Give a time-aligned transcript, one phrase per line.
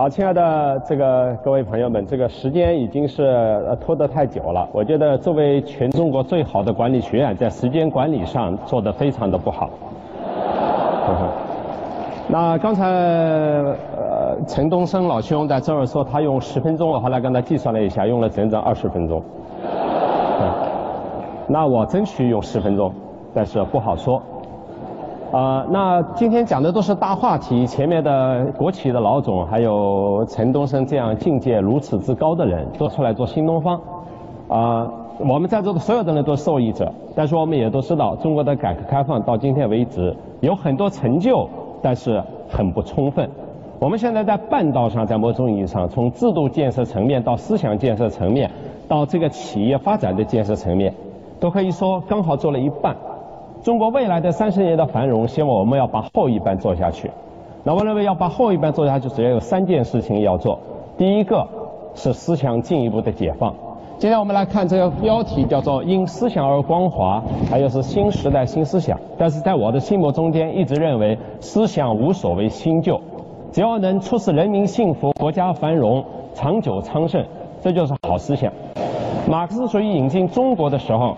[0.00, 4.66] 好，亲爱的这个各位朋友们，这个时间已经是拖得太久了。
[4.72, 9.68] 我觉得作为全中国最好的管理学院，在时间管理上做得非常的不好。
[12.28, 19.22] 那刚才呃陈东升老兄在这儿说他用十分钟，我后来刚才计算了一下，用了整整二十分钟。
[21.46, 22.90] 那我争取用十分钟，
[23.34, 24.22] 但是不好说。
[25.32, 33.80] 啊，那今天讲的都是大话题，前面的国企的老总，还有陈东升这样境界如此之高的人，都出来做新东方，
[34.48, 41.48] 啊，我们在座的所有的人都受益者，但是我们也都知道，中国的改革开放到今天为止有很多成就，
[41.80, 43.30] 但是很不充分。
[43.78, 48.50] 我们现在在半道上，在某种意义上，从制度建设层面到思想建设层面，
[48.88, 50.92] 到这个企业发展的建设层面，
[51.38, 52.96] 都可以说刚好做了一半。
[53.62, 57.10] 中国未来的三十年的繁荣，希望我们要把后一半做下去。
[57.62, 60.58] 那我认为要把后一半做下去，主要有三件事情要做。
[60.96, 61.46] 第一个
[61.94, 63.54] 是思想进一步的解放。
[63.98, 68.98] 今天我们来看这个标题，叫做“因思想而光华”，还有是新时代新思想。
[69.18, 72.98] 但是在我的心目中间，一直认为思想无所谓新旧，
[73.52, 77.22] 只要能促使人民幸福、国家繁荣、长久昌盛，
[77.60, 78.50] 这就是好思想。
[79.28, 81.14] 马克思主义引进中国的时候。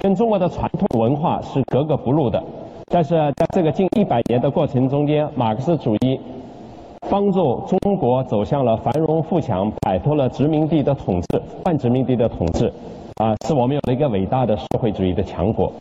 [0.00, 2.42] 跟中国的传统文化是格格不入的，
[2.90, 6.20] 但是在这个近一百年的过程中间，马克思主义
[7.10, 12.72] 帮助中国走向了繁荣富强，摆脱了殖民地的统治、半殖民地的统治，
[13.16, 15.72] 啊，使我们有了一个伟大的社会主义的强国。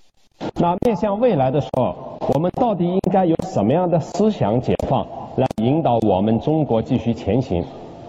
[0.59, 1.95] 那面向未来的时候，
[2.33, 7.63] 我们到底应该有什么样的思想解放来引导我们中国继续前行？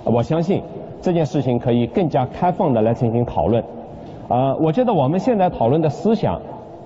[0.04, 0.62] 我相信
[1.02, 3.62] 这件事情可以更加开放的来进行讨论。
[4.28, 6.38] 啊，我觉得我们现在讨论的思想，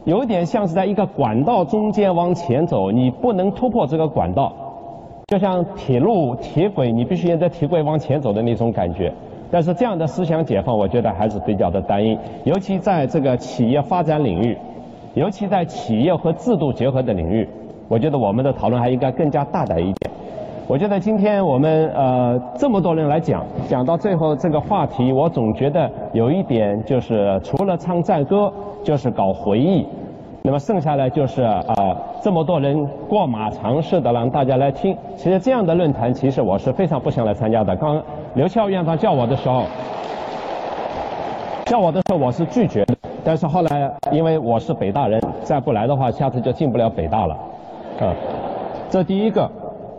[0.04, 4.52] 有点像是在一个管道中间往前走，你不能突破这个管道，
[5.26, 9.12] 就像铁路铁轨，你必须沿着铁轨往前走的那种感觉。
[9.50, 14.56] 但是这样的思想解放，我觉得还是比较的单一，尤其在这个企业发展领域，
[15.14, 17.48] 尤其在企业和制度结合的领域，
[17.88, 20.01] 我觉得我们的讨论还应该更加大胆一点。
[20.72, 28.50] 我觉得今天我们呃这么多人来讲，讲到最后这个话题，我总觉得有一点就是除了唱赞歌，
[28.82, 29.86] 就是搞回忆，
[30.40, 31.62] 那么剩下来就是啊
[32.22, 34.96] 这么多人过马肠似的让大家来听。
[35.14, 37.76] 其实这样的论坛，其实我是非常不想来参加的。
[37.76, 39.64] 刚刘翘院长叫我的时候，
[41.66, 47.34] 叫我的时候我是拒绝的，但是后来因为我是北大人，再不来的话，下次就进不了北大了，
[48.00, 48.08] 啊，
[48.88, 49.46] 这第一个。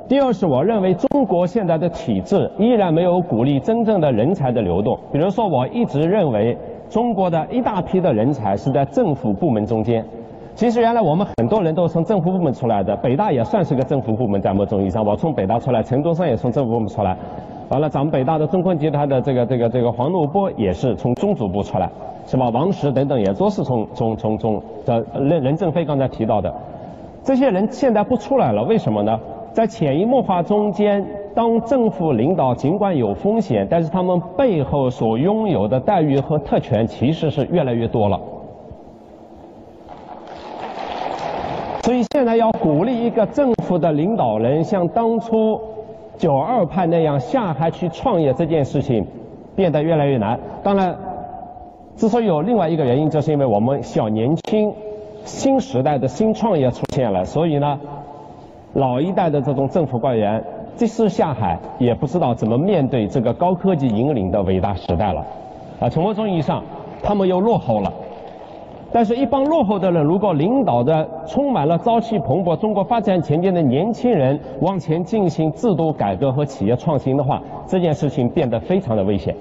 [0.09, 4.99] 第二是，我认为中国现在的体制依然没有鼓励真正的人才的流动。
[5.13, 6.57] 比如说，我一直认为
[6.89, 10.05] 中国的一大批的人才是在政府部门中间。
[10.55, 17.17] 其实原来我们很多人都从政府部门出来的，北大也算是个政府部门，在某种意义上，我从北大出来，陈东升也从政府部门出来。
[17.69, 21.89] 完了，咱们北大的中坤集团的这个这个这个黄怒波也是从中组部出来，
[22.27, 22.49] 是吧？
[22.49, 26.53] 王石等等也都是从从从从的任任正非刚才提到的，
[27.23, 29.17] 这些人现在不出来了，为什么呢？
[29.53, 31.05] 在潜移默化中间，
[31.35, 38.19] 当政府领导尽管有风险，但是他们背后所拥有的待遇和特权其实是越来越多了。
[41.83, 45.61] 所以现在要鼓励一个政府的领导人像当初
[46.17, 49.05] 九二派那样下海去创业这件事情，
[49.55, 50.39] 变得越来越难。
[50.63, 50.97] 当然，
[51.95, 54.73] 之所以有另外一个原因，就是因为我们小年轻、
[55.25, 57.79] 新时代的新创业出现了，所以呢。
[58.73, 60.43] 老一代的这种政府官员，
[60.75, 65.23] 即使下海，也不知道怎么面对这个高科技引领的伟大时代了。
[65.79, 66.63] 啊，从某种意义上，
[67.03, 67.93] 他们又落后了。
[68.91, 79.35] 但是，一帮落后的人，如果领导着充满了朝气蓬勃、中国发展前景的年轻人往前进行制度改革和企业创新的话，这件事情变得非常的危险。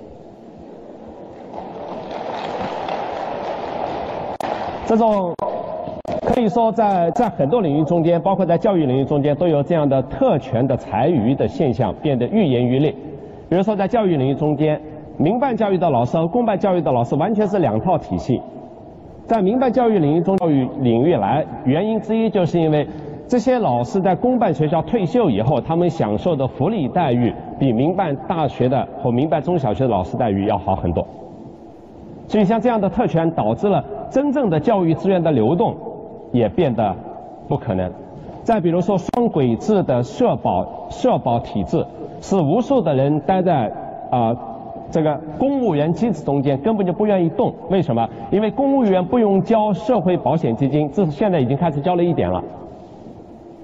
[4.87, 5.35] 这种。
[6.35, 12.91] 可以说，在在很多领域中间，包括在教育领域中间，都有这样的特权的裁余的现象变得愈演愈烈。
[13.51, 14.81] 比如说，在教育领域中间，
[15.19, 18.41] 民办教育的老师和公办教育的老师完全是两套体系。
[19.27, 22.89] 在民办教育领域中，教育领域来，原因之一就是因为
[23.29, 31.07] 这些老师在公办学校退休以后，他们享受的福利待遇比民办大学的和民办中小学的老师待遇要好很多。
[32.27, 35.77] 所以，像这样的特权导致了真正的教育资源的流动。
[36.33, 36.95] 也变得
[37.49, 37.93] 不可能。
[38.43, 41.87] 再比如说，双轨制的社保社保体制，
[42.21, 43.73] 是无数的人待在
[44.11, 44.35] 啊
[44.91, 47.55] 这个公务员机子中间，根本就不愿意动。
[47.71, 48.09] 为什么？
[48.33, 52.43] 因为公务员不用交社会保险基金，这是现在已经开始交了一点了。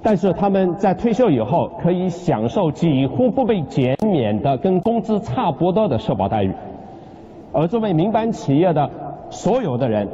[0.00, 6.52] 但是他们在退休以后可以享受几乎不被减免的、跟工资差不多的社保待遇。
[7.52, 8.88] 而作为民办企业的
[9.28, 10.08] 所有的人，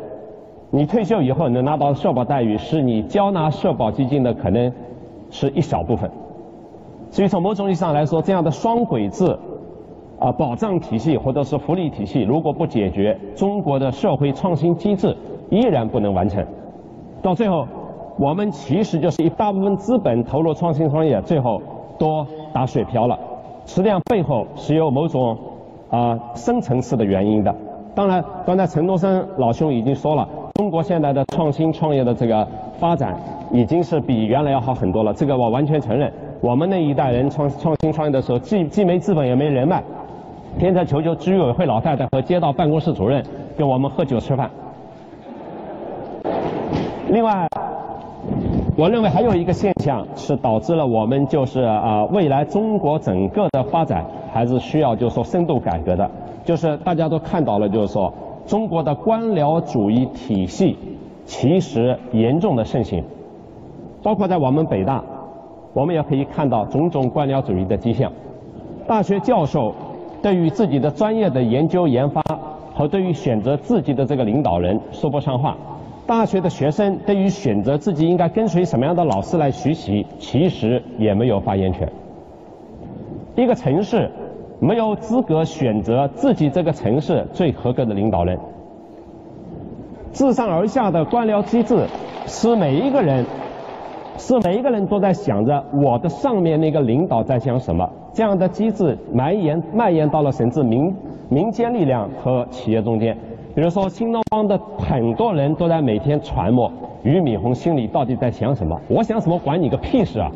[0.75, 4.73] 你退休以后能拿到社保待遇，是你交纳社保基金的可能
[5.31, 6.11] 是一小部分。
[7.12, 9.38] 所以从某种意义上来说，这样的双轨制
[10.19, 15.17] 啊保障体系或者是福利体系，如果不解决，中国的社会创新机制
[15.49, 16.44] 依然不能完成。
[17.23, 17.69] 到最后，
[18.19, 21.62] 我们其实就是一大部分资本投入创新创业，最后
[22.00, 23.17] 都打水漂了。
[23.65, 25.38] 实际上背后是有某种
[25.88, 27.55] 啊深层次的原因的。
[27.94, 32.47] 当然，刚才陈东升老兄已经说了，中国现在的创新创业的这个
[32.79, 33.12] 发展
[33.51, 35.12] 已经是比原来要好很多了。
[35.12, 36.12] 这个我完全承认。
[36.41, 39.83] 我们那一代人创创新创业的时候，既既没资本也没人脉，
[40.56, 43.21] 天天求求居委会老太太和街道办公室主任
[43.59, 44.49] 跟我们喝酒吃饭。
[47.09, 47.49] 另外，
[48.77, 56.09] 我认为还有一个现象是导致了我们就是啊未来中国整个的发展还是需要就是说深度改革的，
[56.45, 58.15] 就是大家都看到了，就是说
[58.46, 60.76] 中国的官僚主义体系
[61.25, 63.02] 其实严重的盛行，
[64.02, 65.02] 包括在我们北大，
[65.73, 68.12] 我们也可以看到种种官僚主义的迹象。
[68.87, 69.75] 大学教授
[70.23, 72.23] 对于自己的专业的研究研发
[72.75, 75.56] 和对于选择自己的这个领导人说不上话。
[76.06, 81.91] 大学的学生对于选择自己应该跟随什么样的老师来学习，其实也没有发言权。
[83.37, 84.11] 一个城市
[84.61, 88.39] 没有资格选择自己这个城市最合格的领导人。
[90.12, 91.87] 自上而下的官僚机制，
[92.27, 93.25] 是每一个人，
[94.17, 97.89] 是每一个人都在想着我的上面那个领导在想什么。
[98.12, 100.95] 这样的机制蔓延蔓延到了甚至民
[101.29, 103.17] 民间力量和企业中间。
[103.56, 106.71] 比如说，新东方的很多人都在每天揣摩
[107.03, 108.81] 俞敏洪心里到底在想什么。
[108.89, 110.31] 我想什么，管你个屁事啊！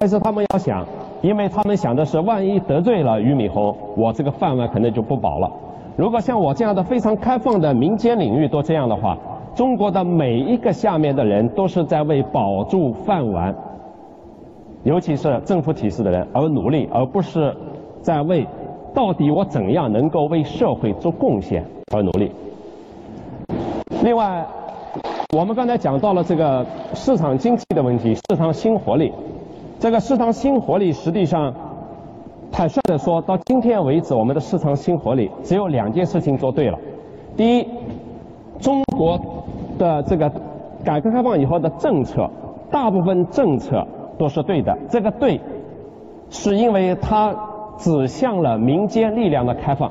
[0.00, 0.86] 但是他们要想，
[1.22, 5.50] 因为他们想的是，万一得罪了俞敏洪，我这个饭碗可能就不保了。
[5.96, 9.18] 如果像我这样的非常开放的民间领域都这样的话，
[9.56, 13.52] 中国的每一个下面的人都是在为保住饭碗，
[14.84, 17.54] 尤其是政府体制的人而努力，而不是
[18.00, 18.46] 在为。
[18.94, 22.32] 到底我怎样能够为社会做贡献而努力？
[24.02, 24.44] 另外，
[25.36, 29.12] 我们刚才讲到了这个市场经济的问题，市场新活力。
[29.78, 31.54] 这个市场新活力，实际上
[32.50, 36.78] 坦率的说，到今天为止，我们的市场新活力只有两件事情做对了。
[37.36, 37.68] 第一，
[38.58, 39.20] 中国
[39.78, 40.30] 的这个
[40.84, 42.28] 改革开放以后的政策，
[42.70, 43.86] 大部分政策
[44.18, 44.76] 都是对的。
[44.88, 45.40] 这个对，
[46.30, 47.34] 是因为它。
[47.78, 49.88] 指向了民间力量的开放，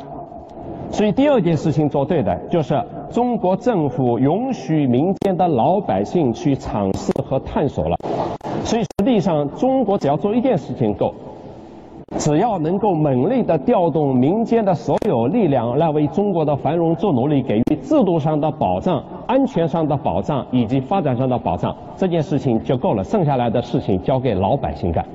[0.92, 7.96] 所以第二件事情做对的就是中国政府允许民间的老百姓去尝试和探索了。
[8.66, 11.14] 所以实际上，中国只要做一件事情够，
[12.18, 23.02] 只要能够猛烈的调动民间的所有力量来为中国的繁荣做努力，给予制度上的保障、安全上的保障以及发展上的保障，这件事情就够了。
[23.02, 25.06] 剩下来的事情交给老百姓干。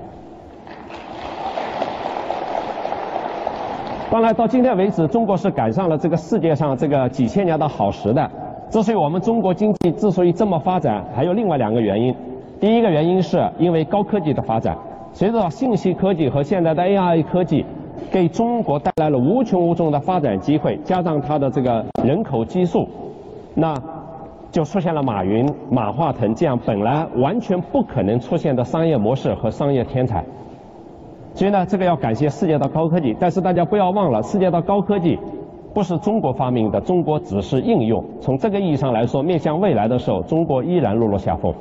[4.10, 8.30] 当然，到今天为止，中国是赶上了这个世界上这个几千年的好时代。
[8.70, 12.14] 之所以我们中国经济之所以这么发展，还有另外两个原因。
[12.62, 14.78] 第一个原因是因为高科技的发展，
[15.12, 17.66] 随着信息科技和现在的 AI 科技，
[18.12, 22.86] 给中国带来了无穷无尽的发展机会，加上它的这个人口基数，
[23.56, 23.74] 那
[24.52, 30.24] 就出现了马云、马化腾这样本来完全不可能出现的商业模式和商业天才。
[31.34, 35.19] 所以呢，这个要感谢世界的高科技，但是大家不要忘了，世界的高科技
[35.74, 38.04] 不是中国发明的，中国只是应用。
[38.20, 41.52] 从这个意义上来说，面向未来的时候，中国依然落落下风。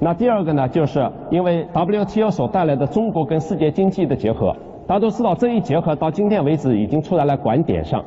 [0.00, 4.54] 那第二个呢，就是因为 WTO 所带来的中国跟世界经济的结合，
[4.86, 8.04] 大家都知道这一结合到今天为止已经出来了拐点上，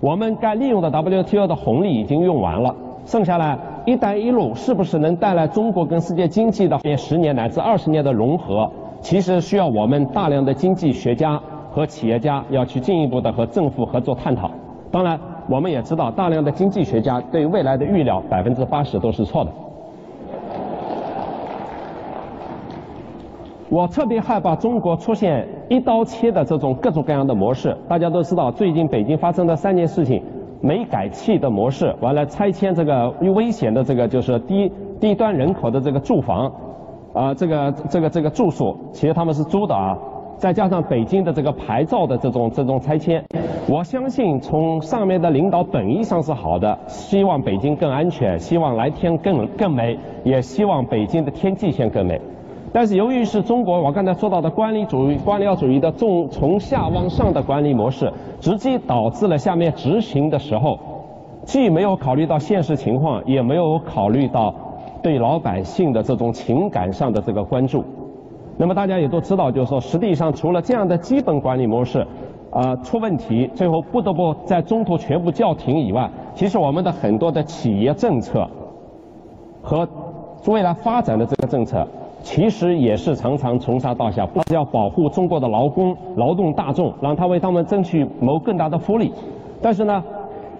[0.00, 3.56] 我们该利用的 WTO 的红利已经用完了，剩下来
[3.86, 8.68] “一带一路”是不是能带来中国跟世界经济的十年乃至二十年的融合？
[9.00, 14.50] 其实需要我们大量的经济学家和企业家要去进一步的和政府合作探讨。
[14.90, 15.18] 当然，
[15.48, 19.50] 我们也知道大量的经济学家对未来的预料百分之八十都是错的。
[23.70, 27.76] 我特别害怕中国出现一刀切的这种各种各样的模式。
[27.88, 30.20] 大家都知道，最近北京发生的三件事情：
[30.60, 36.50] 煤改气的模式，完了拆迁这个危险的这个就是低低端人口的这个住房。
[37.12, 39.96] 啊，这个这个这个住宿，其实他们是租的啊，
[40.36, 43.24] 再加上北京的这个牌照的这种这种拆迁，
[43.68, 52.20] 我相信从上面的领导本意上是好的，希望北京更安全，希望蓝天更更美，也希望北京的天际线更美。
[52.72, 60.78] 但是由于是中国我刚才说到的官僚主义、官僚主义的重从下往上的管理模式，直接导致了下面执行的时候，
[61.44, 64.54] 既没有考虑到现实情况，也没有考虑到
[65.02, 67.84] 对老百姓的这种情感上的这个关注。
[68.56, 72.06] 那么大家也都知道，就是说，实际上除了这样的基本管理模式，
[72.52, 78.48] 啊出问题，最后不得不在中途全部叫停以外，其实我们的很多的企业政策
[79.60, 79.88] 和
[80.46, 81.84] 未来发展的这个政策。
[82.22, 89.10] 其实也是常常从上到下，不是要保护中国的劳工、劳动大众，让他为他们争取谋更大的福利。
[89.62, 90.04] 但是呢，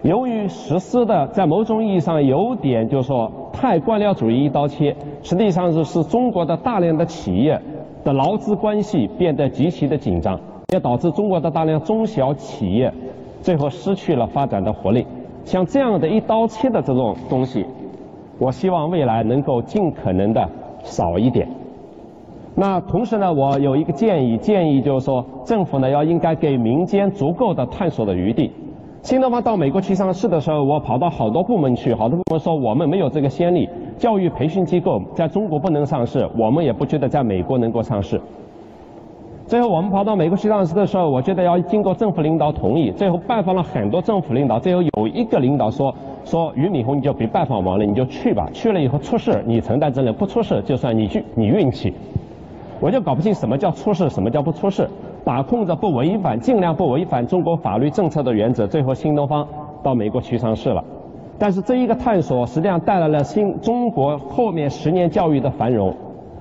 [0.03, 7.61] 由于实施的在某种意义上有点，就是说太官僚主义一刀切，实际上是使中国的大量的企业
[8.05, 10.41] 的劳资关系变得极其的紧张，
[10.73, 12.93] 也导致中国的大量中小企业
[13.43, 15.07] 最后失去了发展的活力。
[15.45, 17.67] 像这样的一刀切的这种东西，
[18.39, 20.49] 我希望未来能够尽可能的。
[20.83, 21.49] 少一点。
[22.57, 28.51] 那同时呢，我有一个建议，建议就是说，政府呢要应该给民间足够的探索的余地。
[29.03, 38.21] 新东方到美国去上市的时候，我跑到好多部门去，好多部门说我们没有这个先例，教育培训机构在中国不能上市，我们也不觉得在美国能够上市。
[39.47, 42.91] 最后我们跑到美国去上市的时候，我觉得要经过政府领导同意。
[42.91, 45.95] 最后拜访了很多政府领导，最后有一个领导说。
[46.25, 48.49] 说俞敏洪你就别拜访完了，你就去吧。
[48.53, 51.93] 去了以后出事，你承担责任；不出事，就算你去你运气。
[52.81, 54.89] 我就搞不清什么叫出事，什么叫不出事。
[55.23, 58.67] 把控着不违反，尽量不违反中国法律政策的原则。
[58.67, 59.47] 最后新东方
[59.83, 60.83] 到美国去上市了。
[61.39, 65.95] 但是这一个探索实际上带来了新中国后面十年教育的繁荣，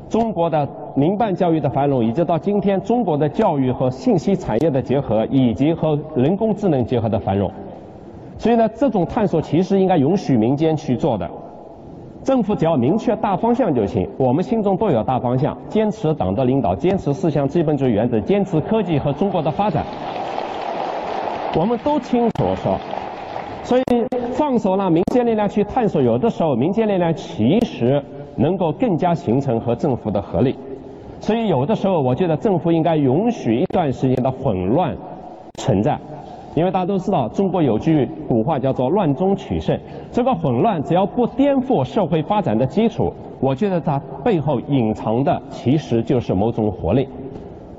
[0.08, 7.52] 中国的民办教育的繁荣，以及到今天中国的教育和信息产业的结合，以及和人工智能结合的繁荣。
[8.40, 11.30] 所以呢，这种探索其实应该允许民间去做的，
[12.24, 14.10] 政府只要明确大方向就行。
[14.18, 19.86] 我们心中都有大方向，坚持党的领导，坚持四项基本主义原则，坚持科技和中国的发展，
[21.54, 22.78] 我们都清楚说。
[23.62, 23.84] 所以
[24.32, 28.02] 放手让民间力量去探索，有的时候民间力量其实
[28.38, 30.56] 能够更加形成和政府的合力。
[31.20, 34.96] 所以有的时候，我觉得政府应该允许一段时间的混乱
[35.56, 36.00] 存在。
[36.56, 39.80] 因为大家都知道，中国有句古话叫做“乱中取胜”。
[40.12, 47.08] 这个混乱只要不颠覆社会发展的基础，我觉得它背后隐藏的其实就是某种活力。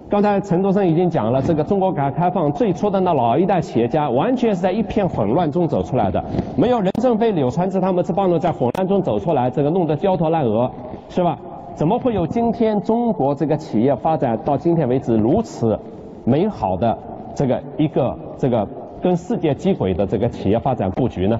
[0.08, 6.24] 刚才陈独生已经讲了，这个中国改革开放最初的那老一代企业家，完全是在一片混乱中走出来的，
[6.56, 10.70] 没有任正非、柳传志他们这帮人在混乱中走出来，这个弄得焦头烂额，
[11.08, 11.38] 是吧？
[11.74, 15.78] 怎么会有今天中国这个企业发展到今天为止如此
[16.24, 16.96] 美好的？
[17.32, 18.66] 这个一个这个
[19.02, 21.38] 跟世界接轨的这个企业发展布局呢，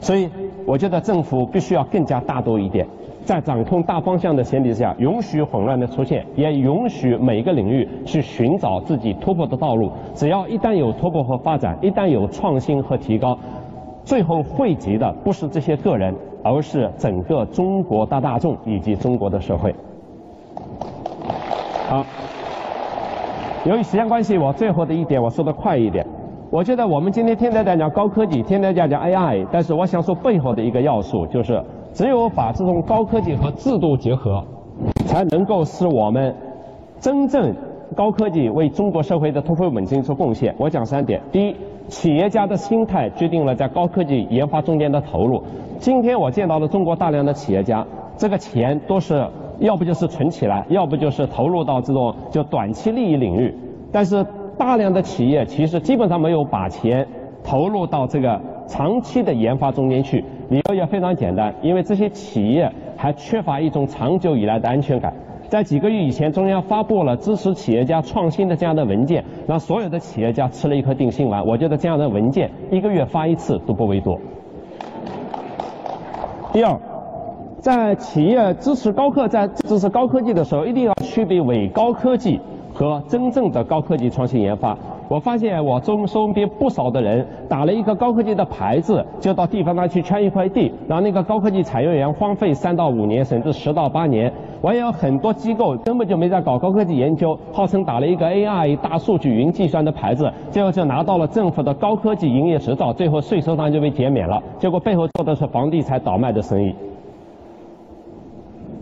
[0.00, 0.30] 所以
[0.64, 2.86] 我觉得政府必须要更加大度一点，
[3.24, 9.90] 在掌控大方向的前提下，允许混乱的出现，也允许每个领域去寻找自己突破的道路。
[10.14, 13.36] 只要一旦有突破和发展，一旦有创新和提高，
[14.04, 16.14] 最后汇集的不是这些个人，
[16.44, 19.74] 而是整个中国大大众以及中国的社会。
[21.88, 22.06] 好。
[23.64, 26.04] 由于时间关系，我最后的一点我说的快一点。
[26.50, 34.44] 我觉得我们今天天天在讲高科技，天天在讲 AI，但是我想说背后的一个要素就是，只有把这种高科技和制度结合，
[35.06, 36.34] 才能够使我们
[36.98, 37.54] 真正
[37.94, 40.52] 高科技为中国社会的突飞猛进出贡献。
[40.58, 45.40] 我讲三点：第一，企业家的心态决定了在高科技研发中间的投入。
[45.78, 49.24] 今天我见到了中国大量的企业家，这个钱都是。
[49.62, 53.54] 要不就是存起来，要不就是投入到这种就短期利益领域。
[53.92, 54.26] 但是
[54.58, 57.06] 大量的企业其实基本上没有把钱
[57.44, 60.24] 投入到这个长期的研发中间去。
[60.50, 65.14] 理由也非常简单，因为这些企业还缺乏一种长久以来的安全感。
[65.48, 71.46] 在几个月以前，中央发布了支持企业家创新的这样的文件，让所有的企业家吃了一颗定心丸。
[71.46, 74.18] 我觉得这样的文件一个月发一次都不为多。
[76.52, 76.91] 第二。
[77.62, 82.40] 在企业支持高科在支持高科技的时候，一定要区别伪高科技
[82.74, 84.76] 和真正的高科技创新研发。
[85.08, 94.32] 我发现我中身边不少的人打了一个高科技的牌子，就到地方上去圈一块地，让那个高科技产业园荒废三到五年，甚至十到八年。
[94.60, 104.42] 我也有很多机构根本就没在搞高科技研究，号称打了一个 AI 大数据云计算的牌子，最后就拿到了政府的高科技营业执照，最后税收上就被减免了。
[104.58, 106.74] 结果背后做的是房地产倒卖的生意。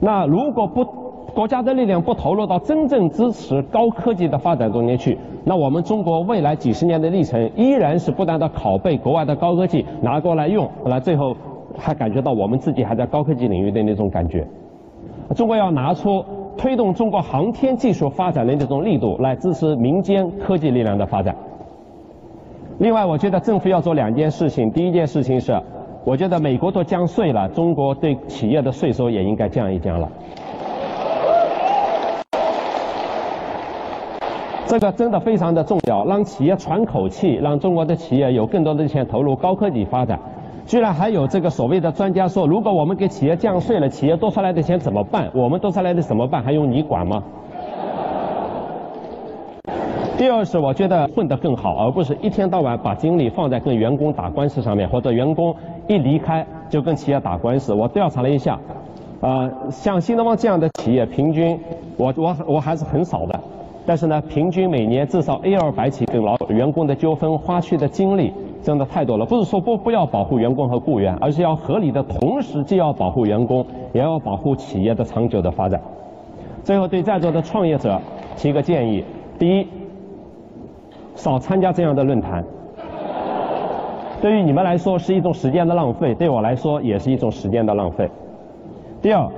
[0.00, 0.84] 那如果不
[1.34, 11.36] 国家的力量不投入到真正支持高科技的发展中间去，那我们中国未来几十年的历程依然是不断的拷贝国外的高科技拿过来用，那最后
[11.78, 14.46] 还感觉到我们自己还在高科技领域的那种感觉。
[15.36, 16.24] 中国要拿出
[16.56, 21.36] 推动中国航天技术发展的这种力度来支持民间科技力量的发展。
[22.78, 24.70] 另外，我觉得政府要做两件事情。
[24.72, 25.52] 第一件事情是，
[26.04, 30.08] 我觉得美国都降税了，中国对企业的税收也应该降一降了。
[34.66, 40.18] 这个真的非常的重要，让企业喘口气，让中国的企业有更多的钱投入高科技发展。
[40.64, 45.28] 居然还有这个所谓的专家说，如果我们给企业降税了，企业多出来的钱怎么办？
[45.34, 46.42] 我们多出来的怎么办？
[46.42, 47.22] 还用你管吗？
[50.20, 55.56] 第二是我觉得混得更好，而不是一天到晚把精力放在跟员工打官司上面，或者员工
[55.88, 57.72] 一离开就跟企业打官司。
[57.72, 58.60] 我调查了一下，
[59.22, 61.58] 呃，像新东方这样的企业，平均
[61.96, 63.40] 我我我还是很少的，
[63.86, 68.30] 但是呢，平均每年至少 A 二百起跟老员工的纠纷，花去的精力
[68.62, 69.24] 真的太多了。
[69.24, 75.80] 不是说不不要保护员工和雇员，而是要合理的同时，既要保护员工，也要保护企业的长久的发展。
[76.62, 77.98] 最后对在座的创业者
[78.36, 79.02] 提个建议：
[79.38, 79.66] 第一。
[81.20, 82.42] 少参加这样的论坛，
[84.22, 88.10] 对于你们来说是一种时间的浪费，对我来说也是一种时间的浪费。
[89.02, 89.28] 第二，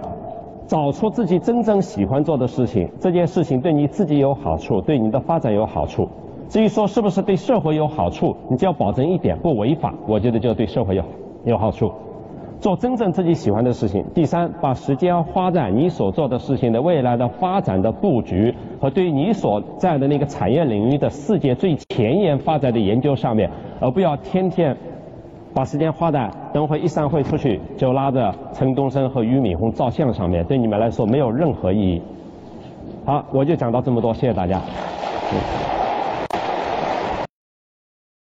[0.69, 6.09] 找出自己真正喜欢做的事情，这件事情对你自己有好处，对你的发展有好处。
[6.49, 11.03] 至于说是不是对社会有好处，你只要保证一点不违法，我觉得就对社会有
[11.45, 11.91] 有好处。
[12.63, 14.05] 做真正自己喜欢的事情。
[14.15, 23.51] 第三，把时间花在你所做的事情的未来的发展的布局和对你所在的那个产业领域的世界最前沿发展的研究上面，
[23.81, 24.77] 而不要天天
[25.53, 32.01] 把时间花在等会一散会出去就拉着陈东升和俞敏洪照相上面，对你们来说没有任何意义。
[33.05, 34.61] 好，我就讲到这么多，谢谢大家。